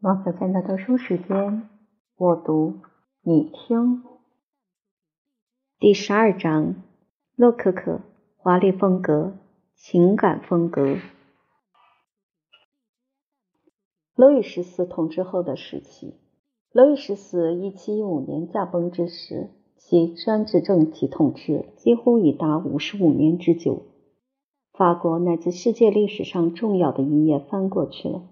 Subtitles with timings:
[0.00, 1.68] 王小贱的读书时间，
[2.16, 2.74] 我读
[3.22, 4.04] 你听。
[5.80, 6.76] 第十二章：
[7.34, 8.02] 洛可可
[8.36, 9.36] 华丽风格、
[9.74, 10.98] 情感风格。
[14.14, 16.14] 路易十四统治后的时期，
[16.70, 23.82] 路易十四一七一五年驾崩之时，其专制政体统治几乎已达五十五年之久。
[24.72, 28.22] 法国乃至世界历史上重要的一页翻过去了。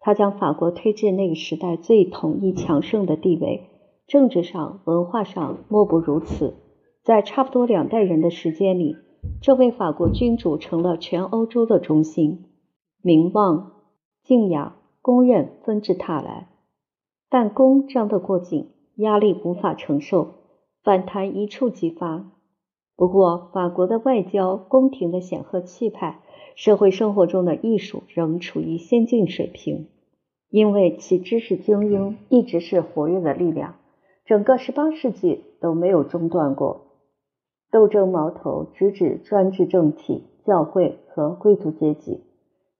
[0.00, 3.68] 他将法国推至那个时代最统一强盛的地位，
[4.06, 6.56] 政治上、文化上莫不如此。
[7.02, 8.96] 在差不多两代人的时间里，
[9.40, 12.46] 这位法国君主成了全欧洲的中心，
[13.02, 13.72] 名望、
[14.22, 16.48] 敬仰、公认纷至沓来。
[17.28, 20.34] 但弓张得过紧，压力无法承受，
[20.82, 22.30] 反弹一触即发。
[23.00, 26.20] 不过，法国的外交、宫廷的显赫气派。
[26.54, 29.88] 社会生活中的艺术仍处于先进水平，
[30.50, 33.76] 因为其知识精英一直是活跃的力量，
[34.26, 36.88] 整个十八世纪都没有中断过。
[37.70, 42.20] 斗争矛头直指专制政体、教会和贵族阶级。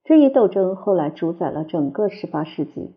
[0.03, 2.93] 这一斗争后来主宰了整个十八世纪。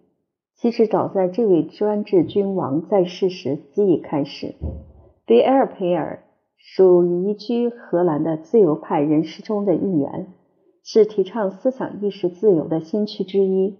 [0.56, 4.54] 其实早在这位专制君王在世时即已开始。
[5.24, 6.22] 贝埃尔培尔
[6.66, 10.32] 属移居荷兰的自由派人士中的一员。
[10.86, 13.78] 是提倡思想意识自由的先驱之一。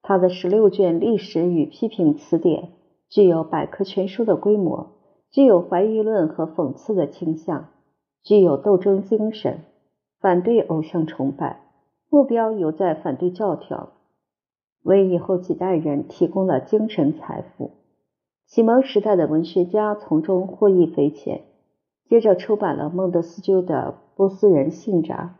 [0.00, 2.68] 他的十六卷历史与批评词典
[3.08, 4.92] 具有百科全书的规模，
[5.30, 7.70] 具有怀疑论和讽刺的倾向，
[8.22, 9.60] 具有斗争精神，
[10.20, 11.62] 反对偶像崇拜，
[12.10, 13.94] 目标犹在反对教条，
[14.84, 17.72] 为以后几代人提供了精神财富。
[18.46, 21.42] 启蒙时代的文学家从中获益匪浅。
[22.08, 25.36] 接着出版了孟德斯鸠的《波斯人信札》。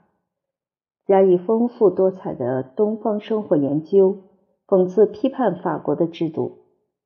[1.07, 4.17] 加以丰富多彩的东方生活研究，
[4.67, 6.59] 讽刺批判法国的制度。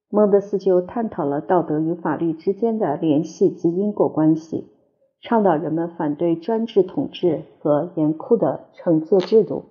[0.08, 4.72] 孟德斯鸠探讨了道德与法律之间的联系及因果关系，
[5.20, 9.64] 倡导人们反对专制统治和严酷的惩戒制度，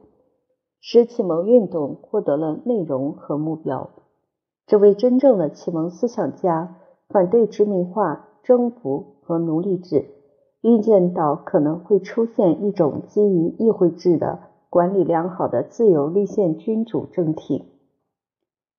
[0.79, 3.89] 使启蒙运动获得了内容和目标。
[4.67, 6.77] 这位真正的启蒙思想家
[7.09, 10.05] 反对殖民化、征服和奴隶制。
[10.61, 17.65] 预见到可能会出现一种基于议会制的、管理良好的自由立宪君主政体。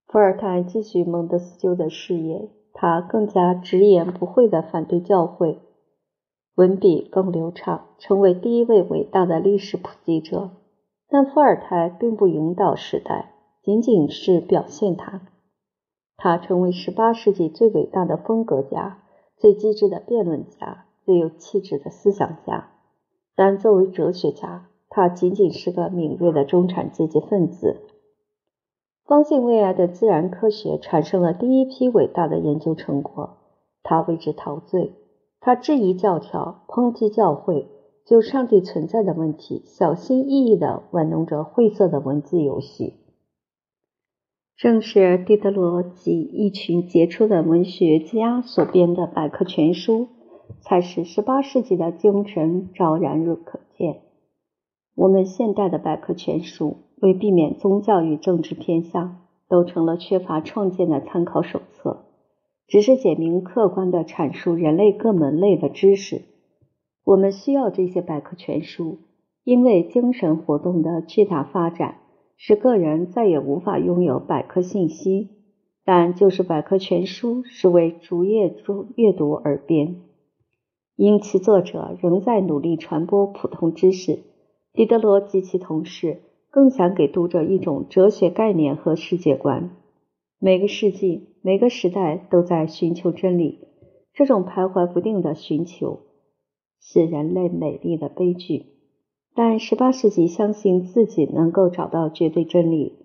[0.08, 5.60] 伏尔泰继续孟德斯鸠的事业，他更加直言不讳地反对教会，
[6.56, 10.50] 文笔更流畅，成为第一位伟大的历史普及者。
[11.08, 13.32] 但伏尔泰并不引导时代，
[13.62, 15.22] 仅仅是表现他。
[16.16, 18.98] 他成为18世纪最伟大的风格家，
[19.40, 20.84] 最机智的辩论家。
[21.02, 22.68] 最有气质的思想家，
[23.34, 27.80] 但作为哲学家，他仅仅是个敏锐的中产阶级分子。
[29.06, 33.38] 方兴未艾的自然科学产生了第一批伟大的研究成果，
[33.82, 34.92] 他为之陶醉。
[35.40, 37.66] 他质疑教条，抨击教会，
[38.04, 42.94] 就上帝存在的问题，小心翼翼地玩弄着晦涩的文字游戏。
[44.60, 50.08] 正是狄德罗及一群杰出的文学家所编的百科全书。
[50.60, 54.00] 才使十八世纪的精神昭然若可见。
[54.94, 62.04] 我们现代的百科全书，为避免宗教与政治偏向，都成了缺乏创建的参考手册，
[62.66, 66.22] 只是简明客观地阐述人类各门类的知识。
[67.04, 68.98] 我们需要这些百科全书，
[69.44, 72.00] 因为精神活动的巨大发展，
[72.42, 75.28] 使个人再也无法拥有百科信息。
[75.84, 79.96] 但就是百科全书是为逐页逐阅读而编。
[80.96, 84.20] 因其作者仍在努力传播普通知识，
[84.72, 89.70] 狄德罗及其同事更想给读者一种哲学概念和世界观。
[90.38, 93.58] 每个世纪、每个时代都在寻求真理，
[94.14, 96.00] 这种徘徊不定的寻求
[96.80, 98.66] 是人类美丽的悲剧。
[99.34, 102.98] 但十八世纪相信自己能够找到绝对真理。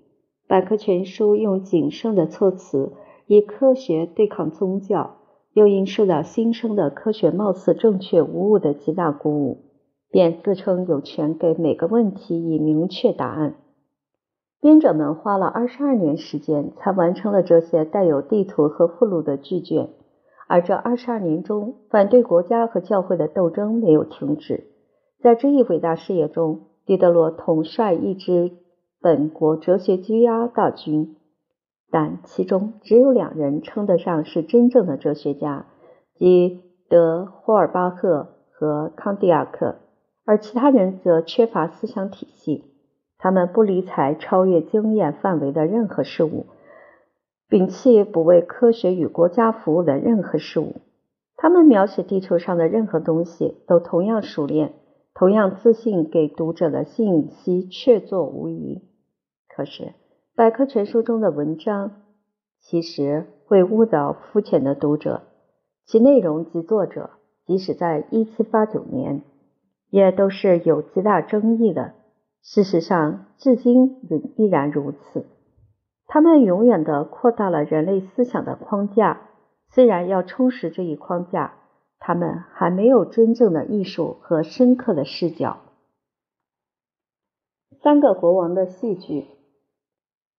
[0.48, 2.94] 百科全书用谨慎的措辞，
[3.28, 5.18] 以科学对抗宗教。
[5.54, 9.60] 又因受到新生的科学貌似正确无误的极大鼓舞，
[10.12, 13.56] 便自称有权给每个问题以明确答案。
[14.60, 19.92] 编者们花了二十二年时间才完成了这些带有地图和附录的巨卷，
[20.50, 24.75] 而这二十二年中，反对国家和教会的斗争没有停止。
[25.26, 28.52] 在这一伟大事业中，狄德罗统帅一支
[29.02, 31.16] 本国哲学居压大军。
[31.90, 35.66] 但其中只有两人称得上是真正的哲学家，
[36.14, 39.78] 即德霍尔巴赫和康迪亚克，
[40.26, 42.64] 而其他人则缺乏思想体系。
[43.18, 46.46] 他们不理睬超越经验范围的任何事物，
[47.50, 50.76] 摒弃不为科学与国家服务的任何事物。
[51.36, 54.74] 他们描写地球上的任何东西，都同样熟练，
[55.18, 58.84] 同样自信，给读者的信息确凿无疑。
[59.48, 59.94] 可是，
[60.36, 62.02] 百科全书中的文章
[62.60, 65.24] 其实会误导肤浅的读者，
[65.86, 67.12] 其内容及作者，
[67.48, 69.22] 即使在一七八九年，
[69.90, 71.94] 也都是有极大争议的。
[72.44, 75.26] 事实上，至今仍依然如此。
[76.08, 79.22] 他们永远的扩大了人类思想的框架。
[79.72, 81.54] 虽然要充实这一框架，
[82.00, 85.58] 他们还没有真正的艺术和深刻的视角。
[87.82, 89.26] 三个国王的戏剧，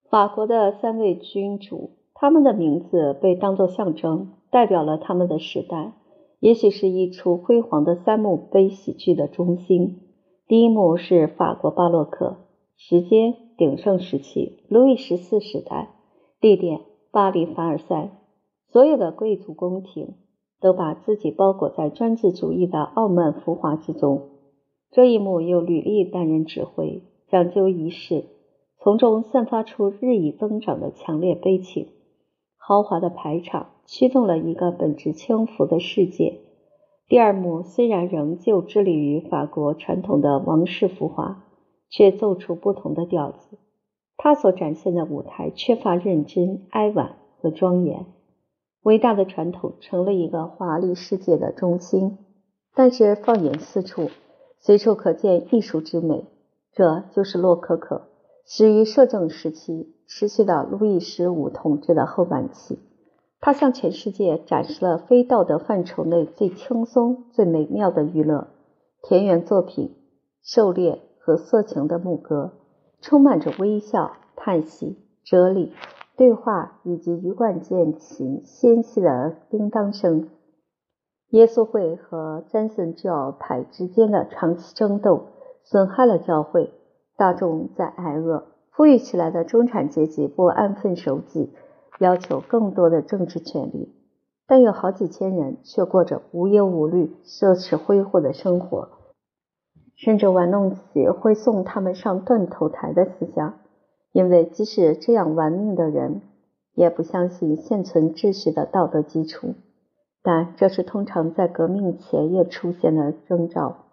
[0.09, 5.93] 法国的三位君主，他们的名字被当作象征，代表了他们的时代，
[6.39, 10.01] 也许是一出辉煌的三幕悲喜剧的中心。
[10.47, 12.37] 第一幕是法国巴洛克，
[12.77, 15.89] 时间鼎盛时期，路易十四时代，
[16.39, 16.81] 地点
[17.11, 18.11] 巴黎凡尔赛。
[18.69, 20.15] 所有的贵族宫廷
[20.59, 24.29] 都把自己包裹在专制主义的傲慢浮华之中。
[24.91, 28.25] 这一幕由吕历担任指挥，讲究仪式，
[28.79, 31.89] 从中散发出日益增长的强烈悲情。
[32.55, 36.39] 豪华的排场驱动了一个本质轻浮的世界。
[37.07, 41.45] 第二幕虽然仍旧致力于法国传统的王室浮华，
[41.89, 43.57] 却奏出不同的调子。
[44.17, 48.05] 他所展现的舞台缺乏认真、哀婉和庄严。
[48.87, 52.19] 伟大的传统成了一个华丽世界的中心，
[52.73, 54.09] 但是放眼四处，
[54.59, 56.25] 随处可见艺术之美。
[56.71, 58.03] 这就是洛可可，
[58.45, 62.79] 始于摄政时期，持续到路易十五统治的后半期。
[63.41, 68.47] 他向全世界展示了非道德范畴内最轻松、最美妙的娱乐——
[69.03, 69.97] 田园作品、
[70.41, 72.53] 狩猎和色情的牧歌，
[73.01, 75.73] 充满着微笑、叹息、哲理。
[76.17, 80.27] 对话以及鱼贯键琴纤细的叮当声，
[81.29, 85.27] 耶稣会和詹森教派之间的长期争斗
[85.63, 86.73] 损害了教会，
[87.17, 91.53] 大众在挨饿，富裕起来的中产阶级不安分守己，
[91.99, 93.93] 要求更多的政治权利，
[94.47, 98.89] 但有好几千人却过着无忧无虑、奢侈挥霍的生活，
[99.95, 103.59] 甚至玩弄起会送他们上断头台的思想。
[104.11, 106.21] 因为即使这样玩命的人，
[106.73, 109.55] 也不相信现存秩序的道德基础。
[110.23, 113.85] 但这是通常在革命前夜出现的征兆。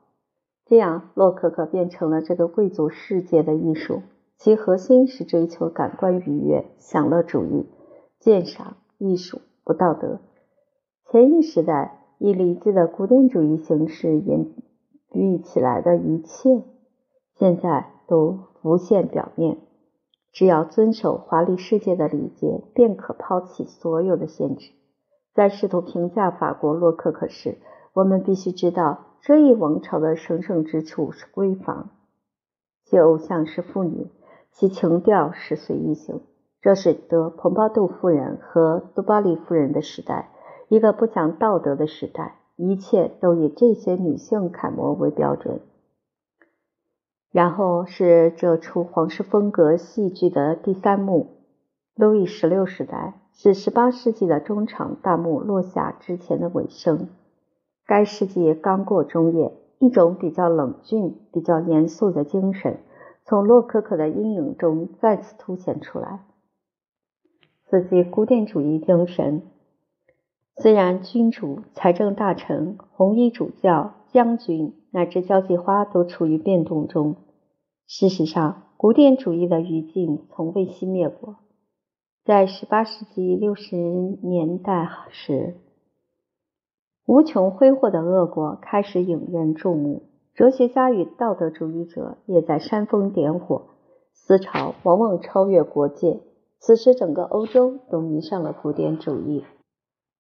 [0.67, 4.03] 这样，洛可可变成了这个贵族世界的艺术，
[4.39, 7.67] 其核心是追求感官愉悦、享乐主义、
[8.19, 10.21] 鉴赏艺术、不道德。
[11.11, 14.55] 前一时代以理智的古典主义形式隐
[15.13, 16.63] 喻起来的一切，
[17.37, 19.59] 现在都浮现表面。
[20.35, 24.73] 只要遵守华丽世界的礼节，便可抛弃所有的限制。
[25.33, 27.59] 在试图评价法国洛可可时，
[27.93, 31.91] 我们必须知道这一王朝的神圣之处是闺房，
[32.85, 34.09] 其偶像是妇女，
[34.51, 36.21] 其情调是随意性。
[36.61, 40.31] 这使得蓬巴杜夫人和杜巴利夫人的时代，
[40.69, 45.61] 一个不讲道德的时代，一切都以这些女性楷模为标准。
[47.35, 51.31] 然后是这出皇室风格戏剧的第三幕。
[51.97, 57.09] 路易十六时代是十八世纪的中场大幕落下之前的尾声。
[57.87, 62.79] 该世纪刚过中叶，一种比较冷峻、比较严肃的精神
[63.25, 66.21] 从洛可可的阴影中再次凸显出来。
[67.67, 69.43] 此即古典主义精神。
[70.57, 77.17] 虽然君主、财政大臣、红衣主教、将军乃至交际花都处于变动中。
[77.89, 81.35] 事实上，古典主义的余烬从未熄灭过。
[82.25, 85.57] 在18世纪60年代时，
[87.07, 93.63] 无穷挥霍的恶果开始引人注目，哲学家与道德主义者也在煽风点火，
[94.13, 96.21] 思潮往往超越国界。
[96.61, 99.43] 此时，整个欧洲都迷上了古典主义，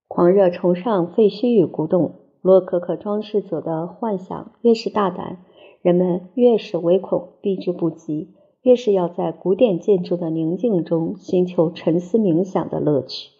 [0.08, 2.23] 狂热崇尚废墟与古董。
[2.44, 5.38] 洛可可装饰者的幻想越是大胆。
[5.80, 13.30] 人们越是唯恐避之不及，越是要在古典建筑的宁静中寻求沉思冥想的乐趣，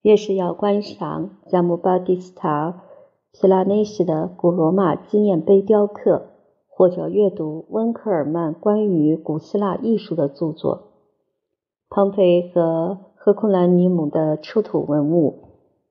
[0.00, 2.82] 越是要观赏加姆巴蒂斯塔·
[3.38, 6.30] 皮拉内斯的古罗马纪念碑雕刻，
[6.70, 10.84] 或者阅读温克尔曼关于古希腊艺术的著作。
[11.90, 15.34] 庞培和赫库兰尼姆的出土文物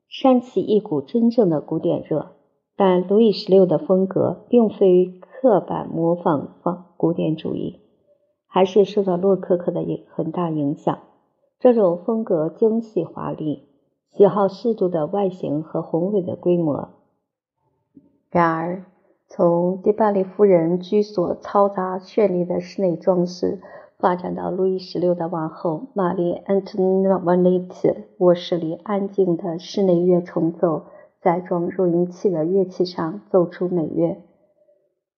[0.09, 2.33] 煽起一股真正的古典热，
[2.77, 5.19] 但路易十六的风格并非。
[5.39, 7.79] 刻板模仿仿古典主义，
[8.47, 10.97] 还是受到洛可可的影很大影响。
[11.59, 13.67] 这种风格精细华丽，
[14.09, 16.89] 喜好适度的外形和宏伟的规模。
[18.31, 18.85] 然而，
[19.27, 23.61] 从迪巴利夫人居所嘈杂绚丽的室内装饰，
[23.99, 26.83] 发展到路易十六的王后玛丽安托
[27.19, 30.85] 瓦内特卧室里安静的室内乐重奏，
[31.27, 34.23] 在装录音器的乐器上奏出美乐。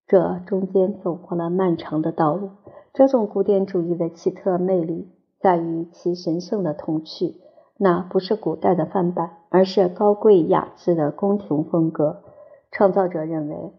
[0.07, 2.49] 这中间走过了漫长的道路。
[2.93, 7.35] 这种古典主义的奇特魅力在于其神圣的童趣，
[7.77, 12.23] 那不是古代的翻版，而是高贵雅致的宫廷风格。
[12.71, 13.71] 创造者认为，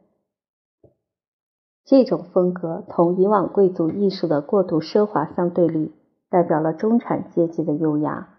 [1.84, 5.92] 这种风格同以往贵族艺术的过度奢华相对立，
[6.28, 8.36] 代表了中产阶级的优雅。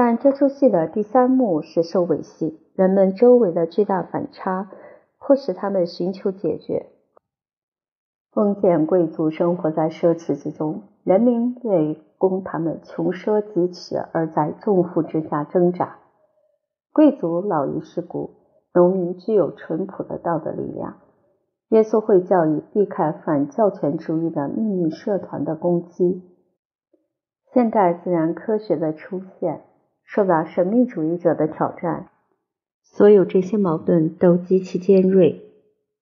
[0.00, 4.70] 但这出戏的第三幕是收尾戏，人们周围的巨大反差
[5.18, 6.86] 迫使他们寻求解决。
[8.30, 15.98] 封建贵族生活在奢侈之中，人民为供他们穷奢极侈而在重负之下挣扎。
[16.92, 18.30] 贵族老于世故，
[18.72, 20.98] 农民具有淳朴的道德力量。
[21.70, 26.22] 耶稣会教以避开反教权主义的秘密社团的攻击。
[27.52, 29.62] 现代自然科学的出现
[30.10, 32.08] 受到神秘主义者的挑战。
[32.82, 35.42] 所有这些矛盾都极其尖锐，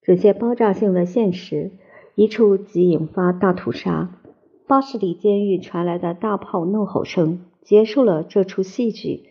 [0.01, 1.73] 这些爆炸性的现实。
[2.15, 4.09] 一触即引发大屠杀。
[4.67, 9.25] 巴士底监狱传来的大炮怒吼声结束了这出戏剧。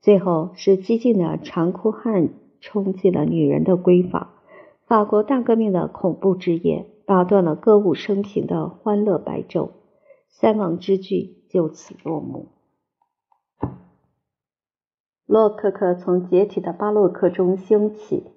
[0.00, 4.30] 最后是激进的长哭汉冲击了女人的闺房。
[4.86, 9.70] 法国大革命的恐怖之夜打断了歌舞升平的欢乐白昼。
[10.28, 12.46] 三王之剧就此落幕。
[15.30, 18.32] 洛可可从解体的巴洛克中兴起。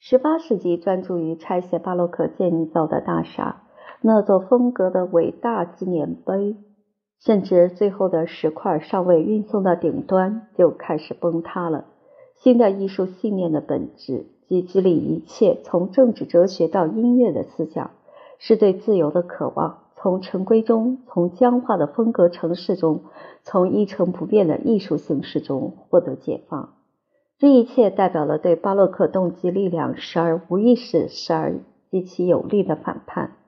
[0.00, 3.62] 十八世纪专注于拆卸巴洛克建造的大厦，
[4.00, 6.56] 那座风格的伟大纪念碑，
[7.20, 11.84] 甚至最后的石块尚未运送到顶端就开始崩塌了。
[12.34, 17.92] 新的艺术信念的本质，即激励一切从政治哲学到音乐的思想，
[18.40, 23.04] 是对自由的渴望，从陈规中，从僵化的风格城市中，
[23.42, 26.74] 从一成不变的艺术形式中获得解放。
[27.38, 31.54] 这一切代表了对巴洛克动机力量时而无意识、时而
[31.90, 33.38] 极其有力的反叛。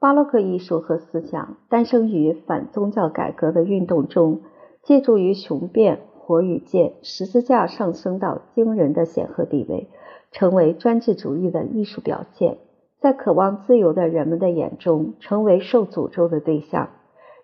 [0.00, 4.40] 巴洛克艺术和思想诞生于反宗教改革的运动中，
[4.82, 9.88] 借助于雄辩、火与剑、十字架上升到惊人的显赫地位，
[10.32, 12.58] 成为专制主义的艺术表现，
[13.02, 16.90] 在渴望自由的人们的眼中，成为受诅咒的对象。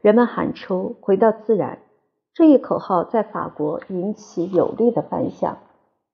[0.00, 1.80] 人们喊出“回到自然”
[2.32, 5.58] 这一口号，在法国引起有力的反响。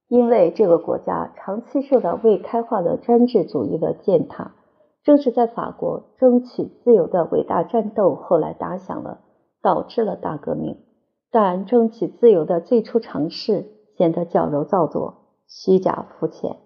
[0.08, 4.52] 因为这个国家长期受到未开化的专制主义的践踏，
[5.02, 9.20] 正是在法国争取自由的伟大战斗后来打响了，
[9.60, 10.78] 导致了大革命。
[11.30, 13.66] 但争取自由的最初尝试
[13.98, 16.63] 显得矫揉造作、虚假肤浅。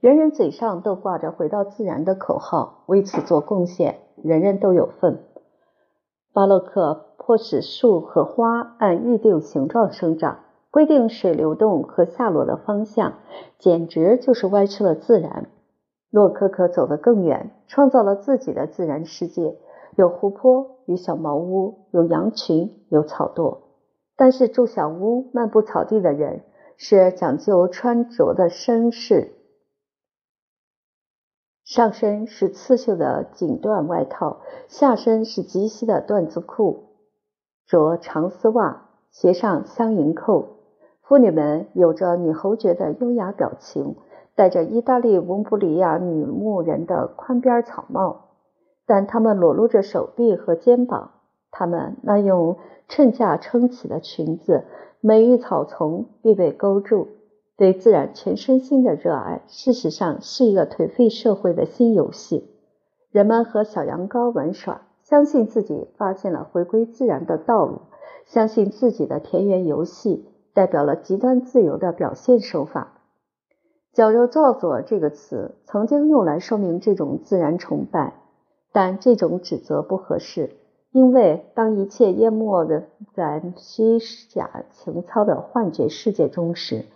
[0.00, 5.24] 人人嘴上都挂着“回到自然”的口号，为此做贡献，人人都有份。
[6.32, 10.40] 巴洛克迫使树和花按预定形状生长。
[10.70, 13.14] 规定水流动和下落的方向，
[13.58, 15.48] 简直就是歪曲了自然。
[16.10, 19.56] 洛可可走得更远，创造了自己的自然世界，
[19.96, 23.56] 有湖泊，有小茅屋，有羊群，有草垛。
[24.14, 26.42] 但是住小屋、漫步草地的人
[26.76, 29.32] 是讲究穿着的绅士，
[31.68, 36.84] 上身是刺绣的锦缎外套，下身是及膝的缎子裤，
[37.66, 40.48] 着长丝袜，鞋上镶银扣。
[41.02, 43.96] 妇女们有着女侯爵的优雅表情，
[44.34, 48.30] 戴着意大利翁布里亚女牧人的宽边草帽，
[48.86, 51.10] 但她们裸露着手臂和肩膀。
[51.50, 52.56] 她们那用
[52.88, 54.64] 衬架撑起的裙子，
[55.02, 57.08] 每一草丛必被勾住。
[57.58, 62.48] 对自然全身心的热爱，事实上是一个颓废社会的新游戏。
[63.10, 67.80] 人们和小羊羔玩耍，相信自己发现了回归自然的道路，
[68.24, 70.24] 相信自己的田园游戏。
[70.54, 72.94] 代表了极端自由的表现手法。
[73.92, 78.14] 矫揉造作这个词曾经用来说明这种自然崇拜，
[78.72, 80.56] 但这种指责不合适，
[80.90, 86.86] 因为当一切淹没的在虚假情操的幻觉世界中时，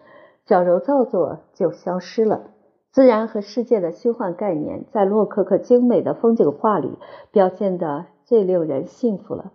[0.44, 2.50] 矫揉造作就消失了。
[2.90, 6.98] 自然和世界的虚幻概念，在洛可可精美的风景画里
[7.30, 9.52] 表现得最令人信服了，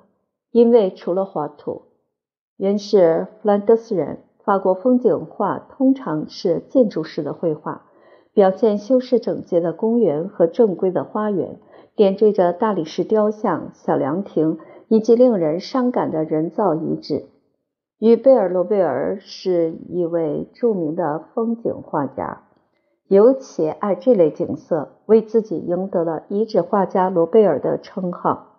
[0.51, 1.83] 因为除了画图。
[2.57, 4.19] 原是弗兰德斯人。
[4.43, 7.81] 法国风景画通常是建筑式的绘画，
[8.31, 11.59] 表现修饰整洁的公园和正规的花园，
[11.97, 17.25] 点缀着大理石雕像、小凉亭、以及令人伤感的人造遗址。
[17.99, 22.43] 与贝尔罗贝尔是一位著名的风景画家，
[23.07, 28.53] 尤其爱这类景色，为自己赢得了遗址画家罗贝尔的称号。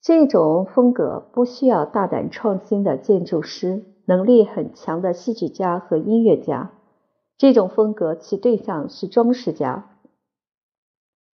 [0.00, 6.72] 这种风格不需要大胆创新的建筑师，能力很强的戏剧家和音乐家。
[7.38, 9.90] 这种风格其对象是装饰家。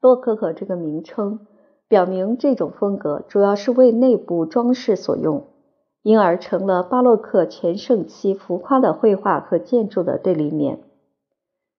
[0.00, 1.46] 洛可可这个名称
[1.88, 5.46] 表明这种风格主要是为内部装饰所用，
[6.02, 10.80] 因而成了巴洛克全盛期浮夸的绘画和建筑的对立面。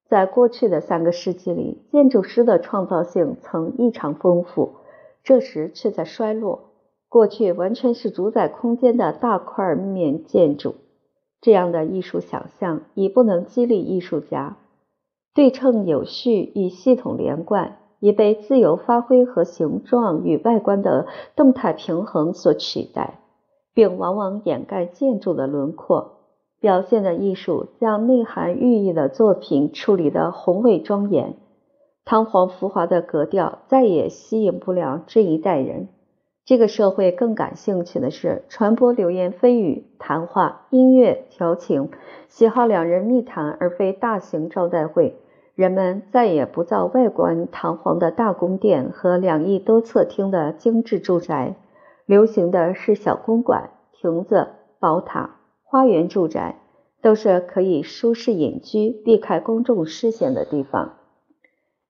[0.08, 4.74] 在过去的三个世纪里，建筑师的创造性曾异常丰富，
[5.24, 6.72] 这时却在衰落。
[7.08, 10.76] 过去完全是主宰空间的大块面建筑，
[11.42, 14.58] 这样的艺术想象已不能激励艺术家。
[15.34, 23.20] 对称有序与系统连贯已被自由发挥和形状与外观的动态平衡所取代，
[23.74, 26.18] 并往往掩盖建筑的轮廓。
[26.60, 31.36] 表现的艺术将内涵寓意的作品处理得宏伟庄严，
[32.04, 35.88] 堂皇浮华的格调再也吸引不了这一代人。
[36.44, 41.92] 这个社会更感兴趣的是传播流言蜚语、谈话、音乐、调情，
[42.28, 45.16] 喜好两人密谈而非大型招待会。
[45.56, 51.56] 人们再也不造外观堂皇的大宫殿和两翼多侧厅的精致住宅，
[52.10, 54.48] 流行的是小公馆、亭子、
[54.80, 56.60] 宝塔、花园住宅，
[57.04, 60.94] 都是可以舒适隐居、避开公众视线的地方。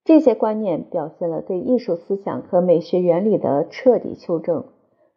[0.03, 4.65] 这些观念表现了对艺术思想和美学原理的彻底修正。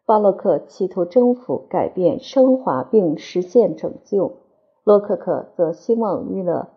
[0.06, 4.34] 巴洛克企图征服、改变、升华并实现拯救；
[4.84, 6.68] 洛可可则希望娱乐。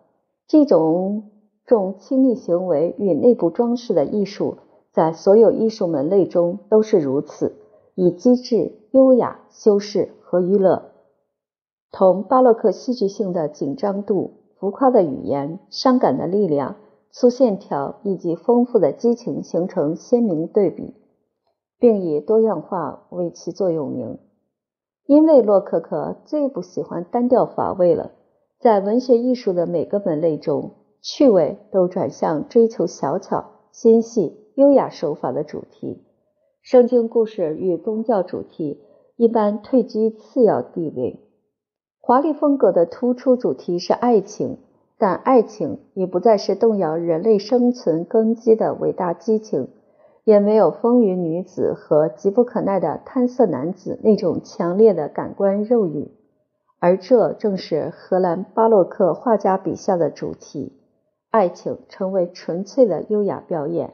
[0.48, 1.30] 这种
[1.64, 4.56] 重亲密行为与内部装饰的艺术，
[4.90, 7.54] 在所有艺术门类中都是如此，
[7.96, 10.92] 以机智、优雅、修饰和娱乐，
[11.90, 16.76] 同巴洛克戏剧性的紧张度、浮夸的语言、伤感的力量。
[17.12, 20.92] 粗线条以及丰富的激情形成鲜明对比，
[21.78, 24.18] 并以多样化为其座右铭。
[25.06, 28.10] 因为洛可可最不喜欢单调乏味了，
[28.60, 36.05] 在文学艺术的每个门类中，趣味都转向追求小巧、纤细、优雅手法的主题。
[36.66, 38.80] 圣经故事与宗教主题
[39.14, 41.20] 一般退居次要地位。
[42.00, 44.58] 华丽风格的突出主题是爱情。
[44.98, 49.68] 但爱情已不再是动摇人类生存根基的伟大激情，
[50.24, 56.10] 也没有风云女子和急不可耐的贪色男子那种强烈的感官肉欲，
[56.80, 60.72] 而这正是荷兰巴洛克画家笔下的主题。
[61.30, 63.92] 爱情成为纯粹的优雅表演，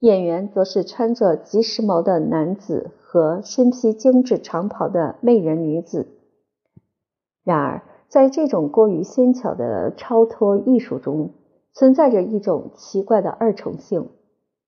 [0.00, 6.08] 演员则是穿着极时髦的男子和身披精致长袍的媚人女子。
[7.44, 7.82] 然而。
[8.10, 11.30] 在这种过于纤巧的超脱艺术中，
[11.72, 14.08] 存在着一种奇怪的二重性。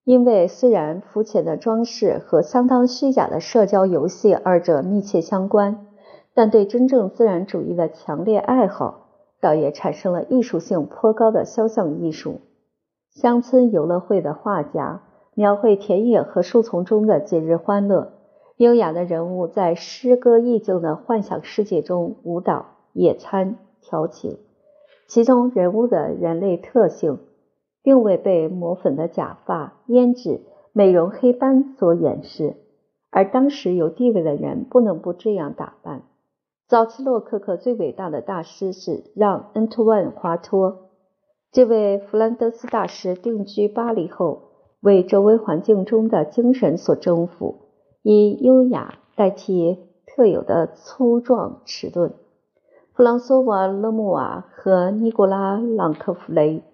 [0.04, 5.88] 因为虽然肤浅的装饰和相当虚假的社交游戏二者密切相关，
[6.34, 9.08] 但对真正自然主义的强烈爱好，
[9.40, 12.42] 倒也产生了艺术性颇高的肖像艺术。
[13.10, 15.02] 乡村游乐会的画家
[15.34, 18.12] 描绘田野和树丛中的节日欢乐，
[18.56, 22.66] 优雅的人物在诗歌意境的幻想世界中舞蹈。
[22.94, 24.36] 野餐、调情，
[25.08, 27.20] 其中人物的人类特性，
[27.82, 30.42] 并未被抹粉的假发、胭脂、
[30.74, 32.54] 美容黑斑所掩饰，
[33.08, 36.02] 而当时有地位的人不能不这样打扮。
[36.68, 40.90] 早期洛可可最伟大的大师是让·恩图万·华托，
[41.50, 44.51] 这位弗兰德斯大师定居巴黎后，
[44.82, 47.60] 为周围环境中的精神所征服，
[48.02, 52.14] 以优雅代替特有的粗壮迟钝。
[52.92, 56.64] 弗朗索瓦·勒穆瓦和尼古拉·朗克弗雷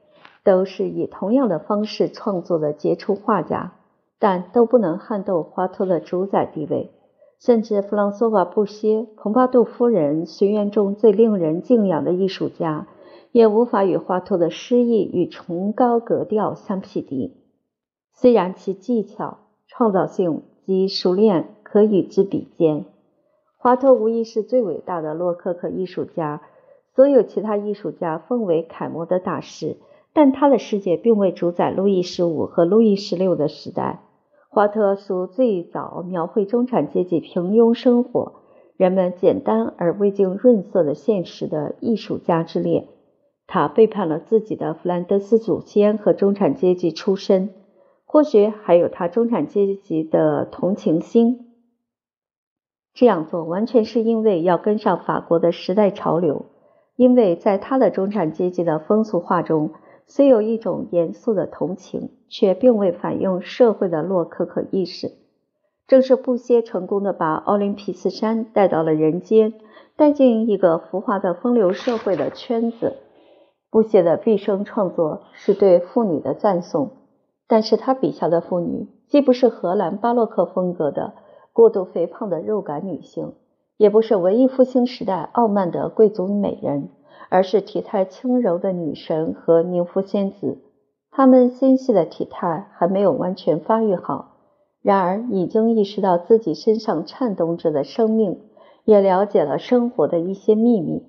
[0.43, 3.75] 都是以同样的方式创作的杰出画家，
[4.19, 6.91] 但都不能撼动华托的主宰地位。
[7.39, 12.89] 甚至弗朗索瓦·布歇，蓬巴杜夫人学院中最令人敬仰的艺术家，
[13.33, 17.37] 也无法与华托的诗意与崇高格调相匹敌。
[18.21, 22.85] 虽然其技巧、创造性及熟练可与之比肩。
[23.59, 26.43] 华托无疑是最伟大的洛可可艺术家，
[26.97, 29.77] 所有其他艺术家奉为楷模的大师，
[30.13, 34.01] 但他的世界并未主宰路易十五和路易十六的时代。
[34.49, 38.33] 华特属最早描绘中产阶级平庸生活、
[38.77, 42.89] 人们简单而未经润色的现实的艺术家之列。
[43.47, 47.51] 他背叛了自己的弗兰德斯祖先和中产阶级出身，
[48.11, 51.53] 或许还有他中产阶级的同情心。
[52.95, 56.47] 这样做完全是因为要跟上法国的时代潮流，
[56.97, 59.73] 因为在他的中产阶级的风俗画中，
[60.07, 65.13] 虽有一种严肃的同情，却并未反映社会的洛可可意识。
[65.87, 69.53] 正是布歇成功的把奥林匹斯山带到了人间，
[69.97, 72.97] 带进一个浮华的风流社会的圈子。
[73.71, 76.93] 布歇的毕生创作是对妇女的赞颂，
[77.49, 81.15] 但是他笔下的妇女既不是荷兰巴洛克风格的。
[81.53, 83.33] 过度肥胖的肉感女性，
[83.79, 86.91] 也不是文艺复兴时代傲慢的贵族美人，
[87.31, 90.59] 而是体态轻柔的女神和宁芙仙子。
[91.11, 94.37] 她们纤细的体态还没有完全发育好，
[94.83, 98.39] 然而已经意识到自己身上颤动着的生命，
[98.85, 101.03] 也了解了生活的一些秘密。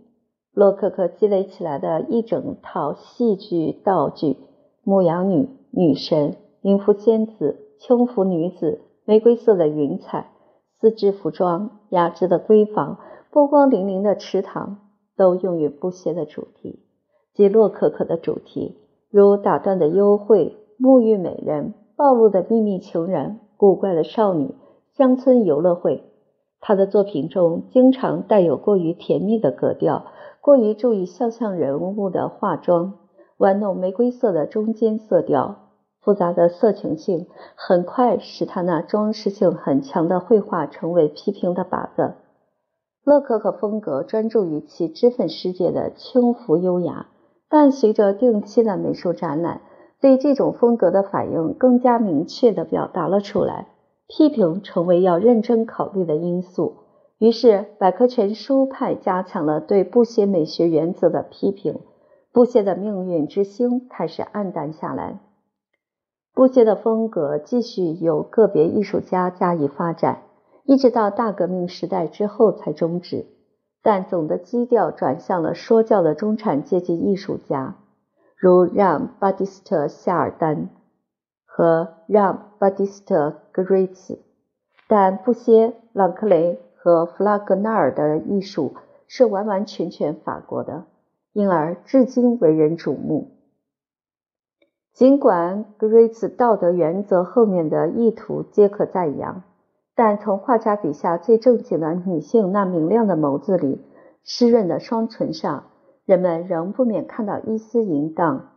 [0.52, 4.38] 洛可可积累起来的一整套戏剧道具——
[4.84, 10.32] 牧羊女、女神、宁芙仙子、轻浮女子、玫瑰色的云彩。
[10.82, 13.00] 丝质服装、雅致的闺房、
[13.32, 14.78] 波光粼粼的池塘，
[15.18, 16.80] 都用于不歇的主题，
[17.34, 18.78] 即洛可可的主题，
[19.10, 24.56] 如打断的幽会、沐浴美人、暴露的秘密情人、古怪的少女、
[24.96, 26.06] 乡村游乐会。
[26.62, 30.06] 他的作品中经常带有过于甜蜜的格调，
[30.40, 32.99] 过于注意肖像人物的化妆，
[33.40, 35.56] 玩弄玫瑰色的中间色调。
[36.02, 42.16] 复杂的色情性很快使他那装饰性很强的绘画成为批评的靶子。
[43.04, 47.08] 洛可可风格专注于其脂粉世界的轻浮优雅，
[47.50, 49.62] 但随着定期的美术展览，
[50.02, 53.68] 对这种风格的反应更加明确地表达了出来。
[54.08, 56.74] 批评成为要认真考虑的因素。
[57.20, 61.80] 于是，百科全书派加强了对布歇美学原则的批评，
[62.32, 65.20] 布歇的命运之星开始暗淡下来。
[66.34, 70.22] 布歇的风格继续由个别艺术家加以发展，
[70.64, 73.26] 一直到大革命时代之后才终止。
[73.82, 77.76] 但总的基调转向了说教的中产阶级艺术家，
[78.36, 80.70] 如让·巴蒂斯特·夏尔丹
[81.46, 84.20] 和让·巴蒂斯特·格瑞茨。
[84.88, 88.76] 但布歇、朗克雷和弗拉格纳尔的艺术
[89.08, 90.86] 是完完全全法国的，
[91.34, 93.32] 因而至今为人瞩目。
[94.94, 99.44] 尽管格瑞茨道德原则后面的意图皆可赞扬，
[99.96, 103.82] 但从画家笔下最正经的女性那明亮的眸子里、
[104.24, 105.66] 湿润的双唇上，
[106.06, 108.50] 人们仍不免看到一丝淫荡。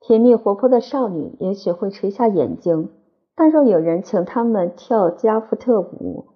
[0.00, 2.90] 甜蜜活泼的少女也许会垂下眼睛，
[3.34, 6.26] 但若有人请她们跳加夫特舞，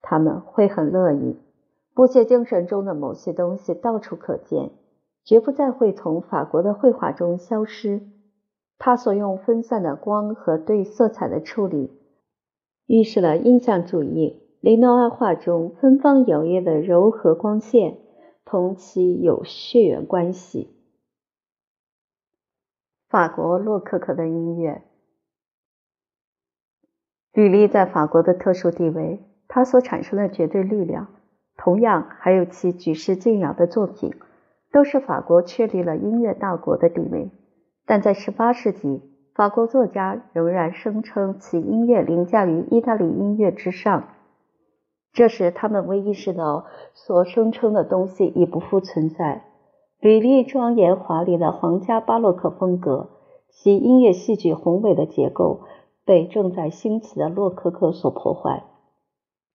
[0.00, 1.36] 他们会很乐意。
[1.94, 4.70] 布歇精神中的某些东西到处可见，
[5.28, 8.00] 绝不再会从法国的绘画中消失。
[8.78, 11.92] 他所用分散的光和对色彩的处理，
[12.86, 17.98] 预示了印象主义雷诺阿画中芬芳摇曳的柔和光线，
[18.46, 20.70] 同其有血缘关系。
[23.10, 24.82] 法国洛可可的音乐，
[27.34, 31.08] 履历在法国的特殊地位，他所产生的绝对力量，
[31.58, 34.14] 同样还有其举世敬仰的作品，
[34.72, 37.30] 都是法国确立了音乐大国的地位。
[37.86, 39.02] 但在18世纪，
[39.34, 44.08] 法国作家仍然声称其音乐凌驾于意大利音乐之上。
[45.12, 49.44] 这时，他们未意识到所声称的东西已不复存在。
[50.00, 53.08] 吕丽庄严华丽的皇家巴洛克风格，
[53.50, 55.62] 其音乐戏剧宏伟的结构，
[56.04, 58.64] 被正在兴起的洛可可所破坏。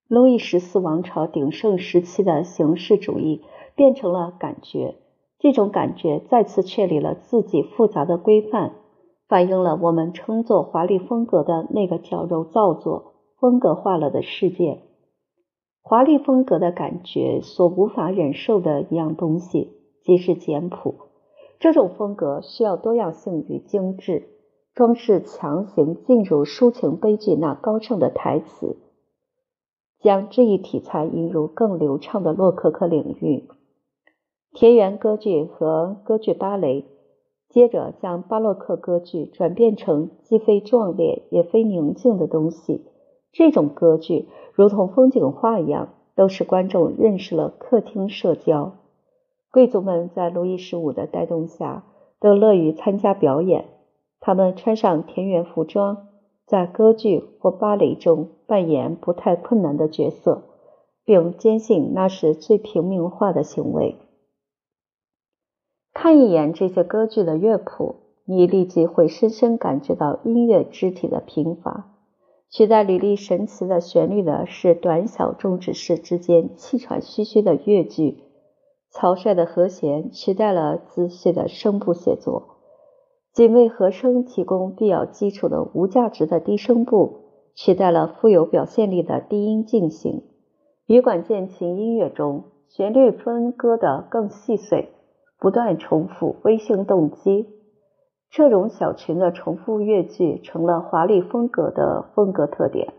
[0.09, 3.45] 路易十四王朝鼎盛时期的形式主义
[3.75, 4.95] 变成了感觉。
[5.43, 8.75] 这种感觉再次确立了自己复杂的规范，
[9.27, 14.83] 反映了我们称作华丽风格的那个矫揉造作、风格化了的世界。
[15.81, 19.73] 华丽风格的感觉所无法忍受的一样东西，
[20.05, 20.95] 即是简朴。
[21.59, 24.29] 这种风格需要多样性与精致，
[24.73, 28.77] 装饰强行进入抒情悲剧那高尚的台词，
[29.99, 33.49] 将这一题材引入更流畅的洛可可领域。
[34.53, 36.85] 田园歌剧和歌剧芭蕾，
[37.49, 42.85] 接着将巴洛克歌剧转变成既非壮烈也非宁静的东西。
[43.31, 48.73] 这种歌剧如同风景画一样，都使观众认识了客厅社交。
[49.51, 51.85] 贵族们在路易十五的带动下，
[52.19, 53.65] 都乐于参加表演。
[54.19, 56.09] 他们穿上田园服装，
[56.45, 60.43] 在歌剧或芭蕾中扮演不太困难的角色，
[61.03, 63.95] 并坚信那是最平民化的行为。
[65.93, 71.91] 看一眼这些歌剧的乐谱，你立即会深深感觉到音乐肢体的贫乏。
[72.49, 78.23] 取代吕历神奇的旋律的是短小中指式之间气喘吁吁的乐句，
[78.89, 82.57] 草率的和弦取代了仔细的声部写作，
[83.31, 87.21] 仅为和声提供必要基础的无价值的低声部
[87.55, 90.23] 取代了富有表现力的低音进行。
[90.85, 94.89] 羽管键琴音乐中，旋律分割的更细碎，
[95.43, 97.49] 不断重复微性动机。
[98.31, 102.93] 这种小群的重复乐句成了华丽风格的风格特点，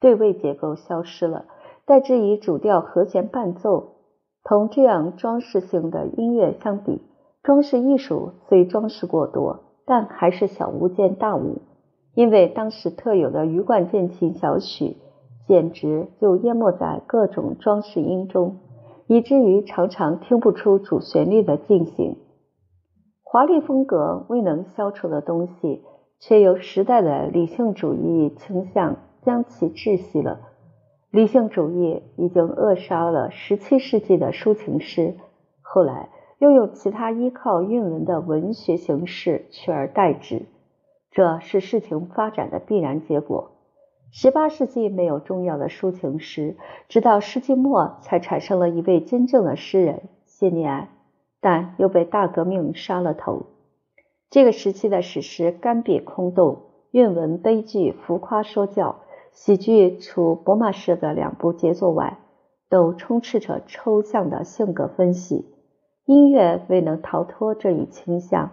[0.00, 1.44] 对位结构消失了，
[1.84, 3.96] 代之以主调和弦伴奏。
[4.42, 7.02] 同这样装饰性的音乐相比，
[7.42, 11.58] 装饰艺术虽装饰过多，但还是小巫见大巫，
[12.14, 14.96] 因为当时特有的羽管键琴小曲
[15.46, 18.56] 简直就淹没在各种装饰音中，
[19.10, 22.16] 以至于常常听不出主旋律的进行。
[23.24, 25.82] 华丽风格未能消除的东西，
[26.20, 30.38] 却由时代的理性主义倾向将其窒息了。
[31.10, 35.16] 理性主义已经扼杀了十七世纪的抒情诗，
[35.60, 40.46] 后来又有其他依靠韵文的文学形式取而代之，
[41.10, 43.50] 这是事情发展的必然结果。
[44.12, 46.56] 十八世纪没有重要的抒情诗，
[46.88, 50.88] 直到世纪末才产生了一位真正的诗人谢涅安。
[51.42, 53.46] 但又被大革命杀了头。
[54.28, 58.96] 这个时期的史诗干瘪空洞，韵文悲剧浮夸说教，
[59.32, 62.18] 喜剧除博马式的两部杰作外，
[62.68, 65.46] 都充斥着抽象的性格分析。
[66.04, 68.50] 音乐未能逃脱这一倾向。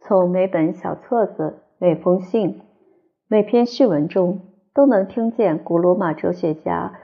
[0.00, 2.60] 从每本小册子、每封信、
[3.30, 4.40] 每篇序文中，
[4.72, 6.98] 都能听见古罗马哲学家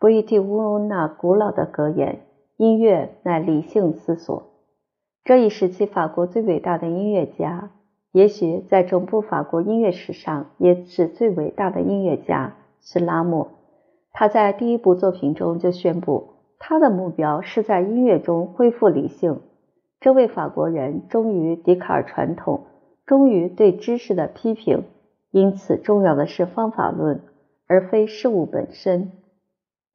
[0.00, 2.22] 博伊蒂乌那古老的格言。
[2.56, 4.50] 音乐乃理性思索。
[5.22, 7.70] 这一时期法国最伟大的音乐家，
[8.10, 13.48] 也许在整部法国音乐史上也是最伟大的音乐家，是拉莫。
[14.12, 19.40] 他在第一部作品中就宣布，他的目标是在音乐中恢复理性。
[20.00, 22.64] 这位法国人忠于笛卡尔传统，
[23.06, 24.82] 忠于对知识的批评，
[25.30, 27.20] 因此重要的是方法论，
[27.66, 29.12] 而非事物本身。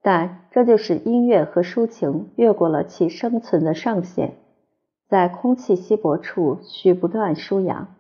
[0.02, 4.36] 但这就是音乐和抒情越过了其生存的上限，
[5.08, 7.96] 在空气稀薄处需不断输氧，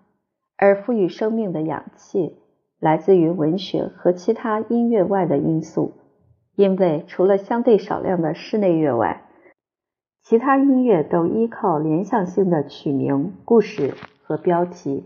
[0.55, 2.37] 而赋予生命的氧气
[2.79, 5.93] 来自于文学和其他音乐外的因素。
[6.55, 9.23] 因为除了相对少量的室内乐外，
[10.21, 13.93] 其他音乐都依靠联想性的曲名、故事
[14.23, 15.03] 和标题。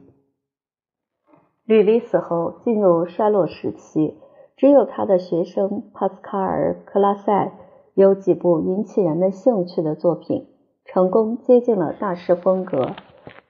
[1.70, 4.18] 吕黎死后进入衰落时期。
[4.58, 7.54] 只有他的学生帕斯卡尔·克拉塞
[7.94, 10.48] 有几部引起人们兴趣的作品，
[10.84, 12.96] 成功接近了大师风格。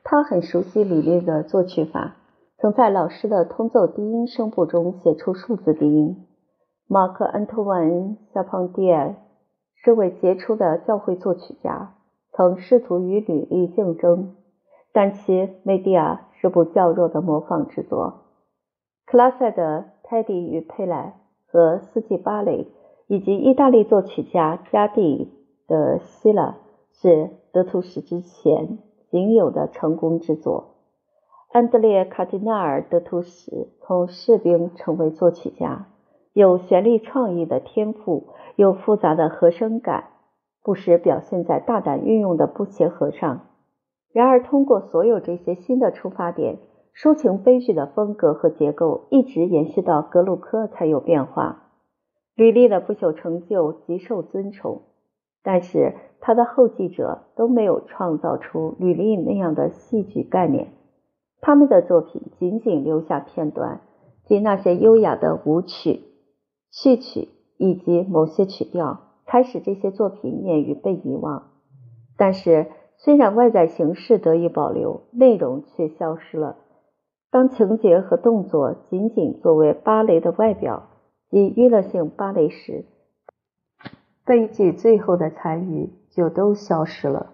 [0.03, 2.17] 他很熟悉吕丽的作曲法，
[2.57, 6.27] 曾在老师的通奏低音声部中写出数字低音。
[6.89, 7.89] 马克·安托万·
[8.33, 9.15] 夏庞蒂尔
[9.75, 11.93] 是位杰出的教会作曲家，
[12.33, 14.35] 曾试图与吕丽竞争，
[14.91, 18.25] 但其《梅蒂亚》是部较弱的模仿之作。
[19.05, 19.85] 克拉塞的。
[20.11, 22.65] 泰迪与佩莱和四季芭蕾，
[23.05, 25.31] 以及意大利作曲家加蒂
[25.67, 26.55] 的希拉，
[26.93, 28.79] 是德图什之前
[29.11, 30.73] 仅有的成功之作。
[31.51, 35.85] 安德烈·卡蒂纳尔·德图什从士兵成为作曲家，
[36.33, 40.05] 有旋律创意的天赋，有复杂的和声感，
[40.63, 43.41] 不时表现在大胆运用的不协和上。
[44.11, 46.57] 然而，通过所有这些新的出发点。
[46.95, 51.69] 抒情悲剧的风格和结构一直延续到格鲁克才有变化。
[52.35, 54.81] 吕丽的不朽成就极受尊崇，
[55.41, 60.73] 但是他的后继者都没有创造出吕丽那样的戏剧概念。
[61.39, 63.79] 他们的作品仅仅留下片段，
[64.25, 66.01] 即那些优雅的舞曲、
[66.69, 71.43] 序曲以及某些曲调，开始这些作品免于被遗忘。
[72.17, 72.67] 但是，
[73.01, 76.57] 虽然外在形式得以保留，内容却消失了。
[77.31, 80.89] 当情节和动作仅仅作为芭蕾的外表
[81.29, 82.83] 及娱乐性芭蕾时，
[84.25, 87.31] 悲剧最后的残余就都消失了。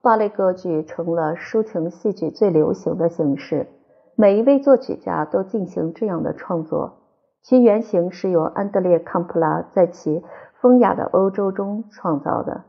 [0.00, 3.66] 芭蕾歌剧成了抒情戏剧最流行的形式，
[4.14, 7.00] 每一位作曲家都进行这样的创作，
[7.42, 10.24] 其原型是由安德烈·康普拉在其
[10.62, 12.64] 风雅的欧洲中创造的。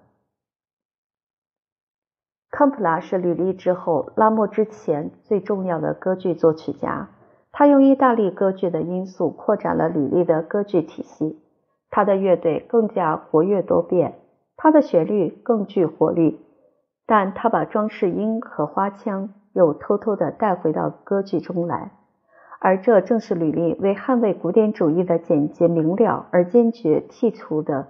[2.57, 7.07] 康普拉是吕利之后、拉莫之前最重要的歌剧作曲家。
[7.51, 11.37] 他用意大利歌剧的因素扩展了吕利的歌剧体系。
[11.91, 14.15] 他的乐队更加活跃多变，
[14.55, 16.39] 他的旋律更具活力。
[17.05, 21.91] 但他把装饰音和花腔又偷偷地带回到歌剧中来。
[22.59, 27.89] 而这正是吕利为捍卫古典主义的简洁明了而坚决剔除的。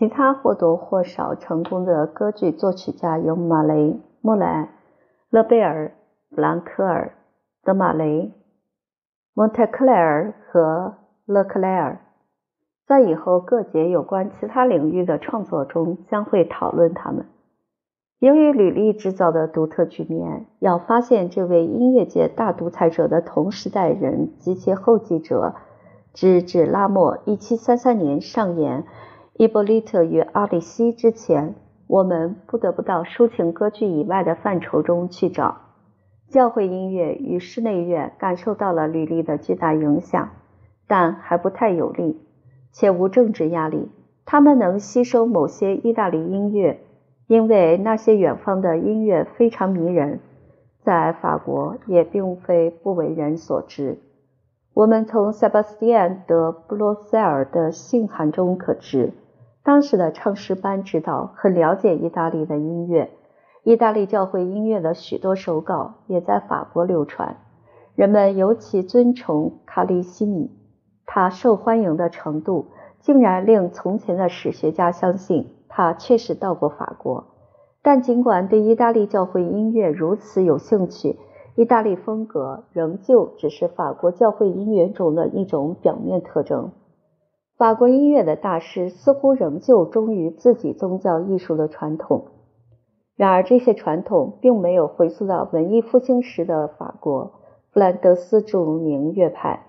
[0.00, 4.70] 其他或多或少成功的歌剧作曲家有马雷、莫兰、
[5.28, 5.92] 勒贝尔、
[6.30, 7.12] 弗兰克尔、
[7.62, 8.32] 德马雷、
[9.34, 10.94] 蒙特克莱尔和
[11.26, 12.00] 勒克莱尔。
[12.86, 17.26] 在以后各节有关其他领域的创作中将会讨论他们。
[18.20, 25.56] 由于履历制造的独特局面，要发现这位音乐界大独裁者的同时代人及其后继者，
[26.14, 28.86] 直至拉莫1733年上演。
[29.36, 31.54] 伊波利特与阿里西之前，
[31.86, 35.56] 我们不得不到抒情歌剧以外的范畴中去找。
[36.28, 40.30] 教会音乐与室内乐感受到了吕利的巨大影响，
[40.86, 42.20] 但还不太有力，
[42.70, 43.88] 且无政治压力。
[44.26, 46.80] 他们能吸收某些意大利音乐，
[47.26, 50.20] 因为那些远方的音乐非常迷人，
[50.82, 53.98] 在法国也并非不为人所知。
[54.80, 59.12] 我们从塞巴斯蒂安·德·布洛塞尔的信函中可知。
[59.62, 63.10] 当时的唱诗班指导很了解意大利的音乐，
[63.62, 67.36] 意大利教会音乐的许多手稿也在法国流传。
[67.94, 70.50] 人们尤其尊崇卡利西米，
[71.04, 72.68] 他受欢迎的程度
[73.00, 77.26] 竟然令从前的史学家相信他确实到过法国。
[77.82, 81.18] 但尽管对意大利教会音乐如此有兴趣，
[81.56, 86.70] 意大利风格仍旧只是法国教会音乐中的一种表面特征。
[87.56, 92.28] 法国音乐的大师似乎仍旧忠于自己宗教艺术的传统，
[93.16, 97.32] 然而这些传统并没有回溯到文艺复兴时的法国
[97.72, 99.66] 弗兰德斯著名乐派，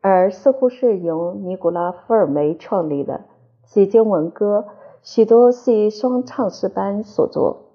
[0.00, 3.24] 而似乎是由尼古拉·福尔梅创立的，
[3.66, 4.64] 其经文歌
[5.02, 7.74] 许多系双唱诗班所作，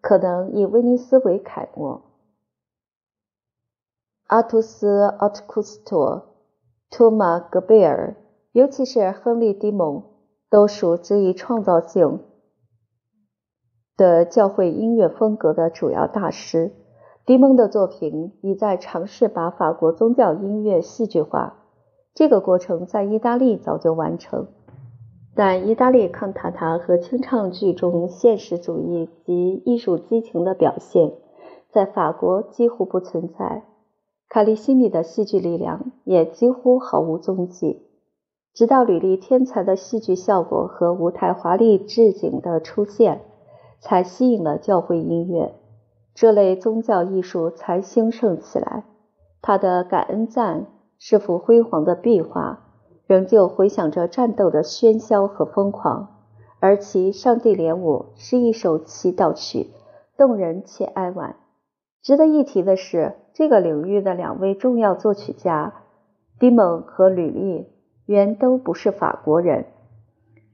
[0.00, 2.02] 可能以威尼斯为楷模。
[4.26, 6.34] 阿图斯·奥特库斯托、
[6.90, 8.16] 托马·格贝尔。
[8.52, 10.02] 尤其是亨利·迪蒙，
[10.48, 12.20] 都属之于创造性
[13.98, 16.72] 的教会音乐风格的主要大师。
[17.26, 21.64] 迪蒙的作品已在尝试把法国宗教音乐戏剧化，
[22.14, 24.46] 这个过程在意大利早就完成，
[25.34, 31.12] 但意大利康塔塔和清唱剧中现实主义及艺术激情的表现，
[31.70, 33.64] 在法国几乎不存在。
[34.28, 37.82] 卡利西米的戏剧力量也几乎毫无踪迹。
[38.52, 43.20] 直到履历天才的戏剧效果和舞台华丽置景的出现，
[43.80, 45.54] 才吸引了教会音乐，
[46.14, 48.84] 这类宗教艺术才兴盛起来。
[49.42, 50.66] 他的感恩赞
[50.98, 52.60] 是幅辉煌的壁画，
[53.06, 56.08] 仍旧回响着战斗的喧嚣和疯狂；
[56.58, 59.70] 而其上帝连舞是一首祈祷曲，
[60.16, 61.36] 动人且哀婉。
[62.06, 65.74] 值得一提的是，这个领域的两位重要作曲家
[66.38, 67.66] 迪蒙和吕利。
[68.06, 69.64] 原都不是法国人，